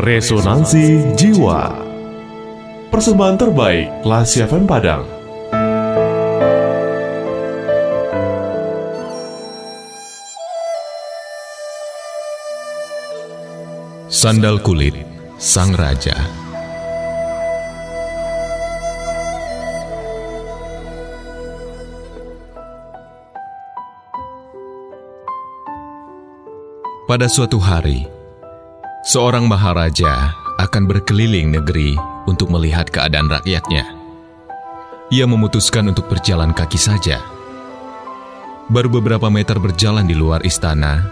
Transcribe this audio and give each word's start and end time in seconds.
Resonansi 0.00 1.12
Jiwa. 1.12 1.76
Persembahan 2.88 3.36
terbaik 3.36 4.00
Lasi 4.00 4.40
FM 4.40 4.64
Padang. 4.64 5.04
Sandal 14.08 14.56
Kulit 14.64 14.96
Sang 15.36 15.76
Raja. 15.76 16.16
Pada 27.04 27.28
suatu 27.28 27.60
hari, 27.60 28.08
seorang 29.00 29.48
maharaja 29.48 30.36
akan 30.60 30.84
berkeliling 30.84 31.48
negeri 31.48 31.96
untuk 32.28 32.52
melihat 32.52 32.84
keadaan 32.92 33.32
rakyatnya. 33.32 33.96
Ia 35.10 35.24
memutuskan 35.24 35.88
untuk 35.90 36.06
berjalan 36.06 36.52
kaki 36.52 36.76
saja. 36.76 37.18
Baru 38.70 38.92
beberapa 38.92 39.26
meter 39.32 39.58
berjalan 39.58 40.06
di 40.06 40.14
luar 40.14 40.46
istana, 40.46 41.02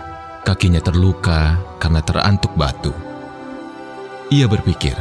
kakinya 0.47 0.79
terluka 0.79 1.59
karena 1.83 1.99
terantuk 2.05 2.55
batu. 2.55 2.95
Ia 4.31 4.47
berpikir, 4.47 4.95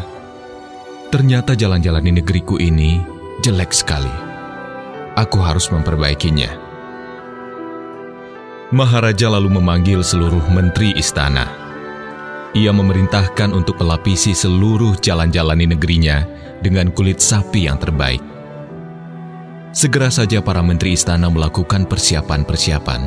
ternyata 1.12 1.54
jalan-jalan 1.54 2.02
di 2.02 2.12
negeriku 2.24 2.58
ini 2.58 3.04
jelek 3.44 3.76
sekali. 3.76 4.16
Aku 5.14 5.38
harus 5.44 5.70
memperbaikinya. 5.70 6.66
Maharaja 8.74 9.28
lalu 9.30 9.60
memanggil 9.60 10.02
seluruh 10.02 10.42
menteri 10.50 10.96
istana. 10.98 11.67
Ia 12.56 12.72
memerintahkan 12.72 13.52
untuk 13.52 13.76
melapisi 13.84 14.32
seluruh 14.32 14.96
jalan-jalan 15.04 15.60
di 15.60 15.68
negerinya 15.68 16.24
dengan 16.64 16.94
kulit 16.96 17.20
sapi 17.20 17.68
yang 17.68 17.76
terbaik. 17.76 18.24
Segera 19.76 20.08
saja 20.08 20.40
para 20.40 20.64
menteri 20.64 20.96
istana 20.96 21.28
melakukan 21.28 21.86
persiapan-persiapan. 21.86 23.02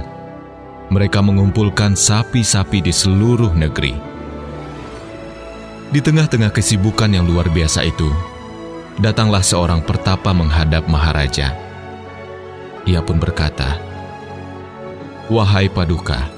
Mereka 0.90 1.18
mengumpulkan 1.22 1.96
sapi-sapi 1.96 2.84
di 2.84 2.92
seluruh 2.92 3.50
negeri. 3.56 3.94
Di 5.90 5.98
tengah-tengah 5.98 6.54
kesibukan 6.54 7.10
yang 7.10 7.26
luar 7.26 7.50
biasa 7.50 7.82
itu, 7.82 8.06
datanglah 9.02 9.42
seorang 9.42 9.82
pertapa 9.82 10.30
menghadap 10.30 10.86
Maharaja. 10.86 11.58
Ia 12.86 13.02
pun 13.02 13.18
berkata, 13.18 13.82
"Wahai 15.26 15.66
Paduka, 15.66 16.30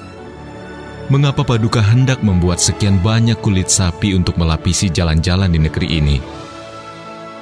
mengapa 1.12 1.44
Paduka 1.44 1.84
hendak 1.84 2.24
membuat 2.24 2.56
sekian 2.56 2.96
banyak 2.96 3.36
kulit 3.44 3.68
sapi 3.68 4.16
untuk 4.16 4.40
melapisi 4.40 4.88
jalan-jalan 4.88 5.52
di 5.52 5.60
negeri 5.60 6.00
ini? 6.00 6.16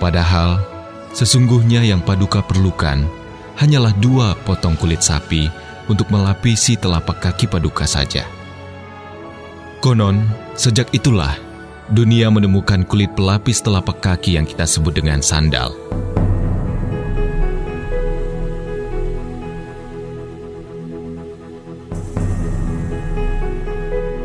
Padahal, 0.03 0.59
sesungguhnya 1.15 1.87
yang 1.87 2.03
Paduka 2.03 2.43
perlukan 2.43 3.07
hanyalah 3.63 3.95
dua 4.03 4.35
potong 4.43 4.75
kulit 4.75 5.07
sapi 5.07 5.47
untuk 5.87 6.11
melapisi 6.11 6.75
telapak 6.75 7.23
kaki 7.23 7.47
Paduka 7.47 7.87
saja." 7.87 8.27
Konon, 9.79 10.27
sejak 10.59 10.91
itulah 10.91 11.39
dunia 11.95 12.27
menemukan 12.27 12.83
kulit 12.83 13.15
pelapis 13.15 13.63
telapak 13.63 14.03
kaki 14.03 14.35
yang 14.35 14.51
kita 14.51 14.67
sebut 14.67 14.99
dengan 14.99 15.23
sandal. 15.23 15.71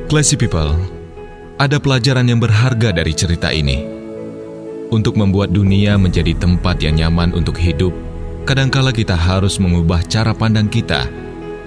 Classy 0.06 0.38
people, 0.38 0.78
ada 1.58 1.82
pelajaran 1.82 2.30
yang 2.30 2.38
berharga 2.38 2.94
dari 2.94 3.14
cerita 3.14 3.50
ini. 3.50 3.82
Untuk 4.94 5.18
membuat 5.18 5.50
dunia 5.50 5.98
menjadi 5.98 6.38
tempat 6.38 6.78
yang 6.82 7.02
nyaman 7.02 7.34
untuk 7.34 7.58
hidup, 7.58 7.92
kadangkala 8.46 8.94
kita 8.94 9.18
harus 9.18 9.58
mengubah 9.58 10.06
cara 10.06 10.38
pandang 10.38 10.70
kita, 10.70 11.10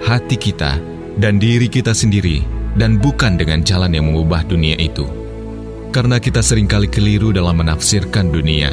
hati 0.07 0.39
kita, 0.39 0.79
dan 1.19 1.35
diri 1.35 1.67
kita 1.67 1.91
sendiri, 1.91 2.47
dan 2.79 2.95
bukan 2.95 3.35
dengan 3.35 3.59
jalan 3.59 3.91
yang 3.91 4.07
mengubah 4.07 4.47
dunia 4.47 4.79
itu 4.79 5.19
karena 5.89 6.21
kita 6.21 6.45
sering 6.45 6.69
kali 6.69 6.85
keliru 6.85 7.33
dalam 7.33 7.57
menafsirkan 7.57 8.29
dunia. 8.29 8.69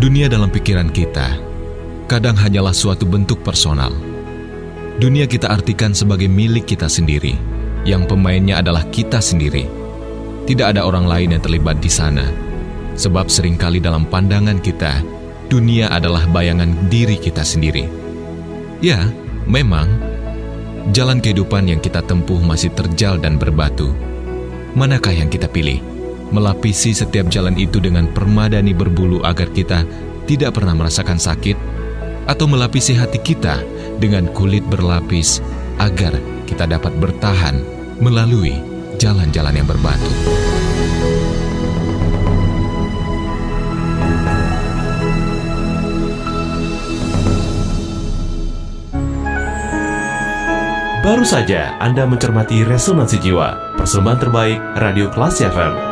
Dunia 0.00 0.26
dalam 0.26 0.50
pikiran 0.50 0.90
kita 0.90 1.38
kadang 2.10 2.34
hanyalah 2.34 2.74
suatu 2.74 3.06
bentuk 3.06 3.38
personal. 3.46 4.09
Dunia 5.00 5.24
kita 5.24 5.48
artikan 5.48 5.96
sebagai 5.96 6.28
milik 6.28 6.76
kita 6.76 6.84
sendiri, 6.84 7.32
yang 7.88 8.04
pemainnya 8.04 8.60
adalah 8.60 8.84
kita 8.92 9.16
sendiri. 9.16 9.64
Tidak 10.44 10.76
ada 10.76 10.84
orang 10.84 11.08
lain 11.08 11.32
yang 11.32 11.40
terlibat 11.40 11.80
di 11.80 11.88
sana, 11.88 12.28
sebab 13.00 13.32
sering 13.32 13.56
kali 13.56 13.80
dalam 13.80 14.04
pandangan 14.04 14.60
kita, 14.60 15.00
dunia 15.48 15.88
adalah 15.88 16.28
bayangan 16.28 16.76
diri 16.92 17.16
kita 17.16 17.40
sendiri. 17.40 17.88
Ya, 18.84 19.08
memang, 19.48 19.88
jalan 20.92 21.24
kehidupan 21.24 21.72
yang 21.72 21.80
kita 21.80 22.04
tempuh 22.04 22.36
masih 22.44 22.68
terjal 22.76 23.16
dan 23.16 23.40
berbatu 23.40 23.96
manakah 24.74 25.14
yang 25.14 25.32
kita 25.32 25.48
pilih? 25.50 25.82
Melapisi 26.30 26.94
setiap 26.94 27.26
jalan 27.26 27.58
itu 27.58 27.82
dengan 27.82 28.06
permadani 28.06 28.70
berbulu 28.70 29.24
agar 29.26 29.50
kita 29.50 29.82
tidak 30.28 30.54
pernah 30.54 30.76
merasakan 30.78 31.18
sakit, 31.18 31.56
atau 32.30 32.46
melapisi 32.46 32.94
hati 32.94 33.18
kita 33.18 33.58
dengan 34.00 34.32
kulit 34.32 34.64
berlapis 34.64 35.44
agar 35.76 36.16
kita 36.48 36.64
dapat 36.64 36.96
bertahan 36.96 37.60
melalui 38.00 38.56
jalan-jalan 38.96 39.60
yang 39.60 39.68
berbatu. 39.68 40.10
Baru 51.00 51.24
saja 51.24 51.80
Anda 51.80 52.04
mencermati 52.04 52.60
Resonansi 52.62 53.18
Jiwa 53.18 53.74
Persembahan 53.80 54.20
terbaik 54.20 54.60
Radio 54.78 55.08
Kelas 55.08 55.42
FM 55.42 55.89